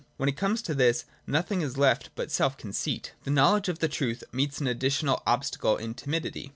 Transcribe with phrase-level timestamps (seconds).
[0.17, 3.13] When it comes to this, nothing is left but self conceit.
[3.23, 6.49] The knowledge of the truth meets an additional obstacle in timidity.